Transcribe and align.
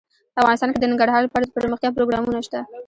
افغانستان 0.39 0.69
کې 0.73 0.79
د 0.81 0.85
ننګرهار 0.91 1.21
لپاره 1.23 1.43
دپرمختیا 1.45 1.89
پروګرامونه 1.95 2.39
شته. 2.45 2.59